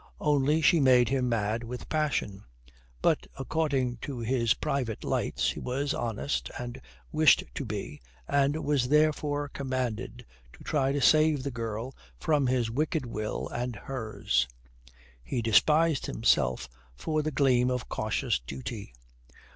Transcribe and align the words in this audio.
Only 0.19 0.61
she 0.61 0.79
made 0.79 1.09
him 1.09 1.29
mad 1.29 1.63
with 1.63 1.87
passion. 1.87 2.43
But, 3.03 3.27
according 3.37 3.97
to 3.97 4.17
his 4.19 4.55
private 4.55 5.03
lights, 5.03 5.51
he 5.51 5.59
was 5.59 5.93
honest, 5.93 6.49
and 6.57 6.81
wished 7.11 7.43
to 7.53 7.65
be, 7.65 8.01
and 8.27 8.65
was 8.65 8.89
therefore 8.89 9.47
commanded 9.49 10.25
to 10.53 10.63
try 10.63 10.91
to 10.91 11.01
save 11.01 11.43
the 11.43 11.51
girl 11.51 11.95
from 12.19 12.47
his 12.47 12.71
wicked 12.71 13.05
will 13.05 13.47
and 13.49 13.75
hers. 13.75 14.47
He 15.23 15.39
despised 15.39 16.07
himself 16.07 16.67
for 16.95 17.21
the 17.21 17.29
gleam 17.29 17.69
of 17.69 17.87
cautious 17.87 18.39
duty. 18.39 18.95